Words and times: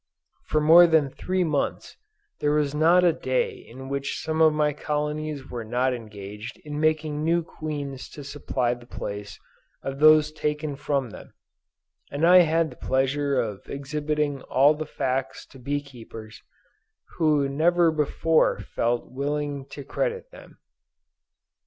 For 0.47 0.59
more 0.59 0.87
than 0.87 1.11
three 1.11 1.43
months, 1.43 1.95
there 2.39 2.53
was 2.53 2.73
not 2.73 3.03
a 3.03 3.13
day 3.13 3.51
in 3.55 3.87
which 3.87 4.19
some 4.19 4.41
of 4.41 4.51
my 4.51 4.73
colonies 4.73 5.47
were 5.51 5.63
not 5.63 5.93
engaged 5.93 6.57
in 6.65 6.79
making 6.79 7.23
new 7.23 7.43
queens 7.43 8.09
to 8.09 8.23
supply 8.23 8.73
the 8.73 8.87
place 8.87 9.37
of 9.83 9.99
those 9.99 10.31
taken 10.31 10.75
from 10.75 11.11
them, 11.11 11.35
and 12.09 12.25
I 12.25 12.39
had 12.39 12.71
the 12.71 12.77
pleasure 12.77 13.39
of 13.39 13.69
exhibiting 13.69 14.41
all 14.41 14.73
the 14.73 14.87
facts 14.87 15.45
to 15.45 15.59
bee 15.59 15.83
keepers 15.83 16.41
who 17.17 17.47
never 17.47 17.91
before 17.91 18.57
felt 18.59 19.11
willing 19.11 19.67
to 19.67 19.83
credit 19.83 20.31
them. 20.31 20.57